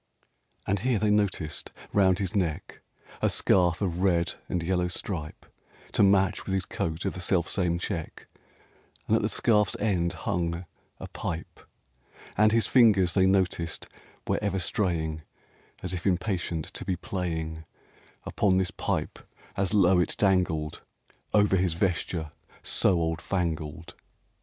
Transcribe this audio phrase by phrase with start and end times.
[0.65, 2.81] (And here they noticed round his neck
[3.21, 5.45] A scarf of red and yellow stripe,
[5.91, 8.25] To match with his coat of the self same check,
[9.05, 10.65] And at the scarf's end hung
[10.99, 11.59] a pipe;
[12.35, 13.87] And his fingers, they noticed,
[14.25, 15.21] were ever straying
[15.83, 17.63] As if impatient to be playing
[18.25, 19.19] Upon this pipe
[19.55, 22.31] as low it dangled RAINBOW GOLD Over his vesture
[22.63, 23.93] so old fangled.